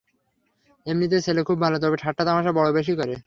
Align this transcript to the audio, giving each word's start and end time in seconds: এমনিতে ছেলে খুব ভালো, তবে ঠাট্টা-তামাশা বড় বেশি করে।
এমনিতে 0.85 1.17
ছেলে 1.21 1.41
খুব 1.43 1.57
ভালো, 1.61 1.77
তবে 1.79 1.95
ঠাট্টা-তামাশা 1.97 2.51
বড় 2.51 2.69
বেশি 2.71 2.93
করে। 2.95 3.13